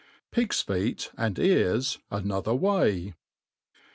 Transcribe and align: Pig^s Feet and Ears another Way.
Pig^s 0.33 0.63
Feet 0.65 1.11
and 1.15 1.37
Ears 1.37 1.99
another 2.09 2.55
Way. 2.55 3.13